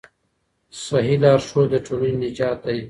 [0.87, 2.79] صحيح لارښود د ټولني نجات دی.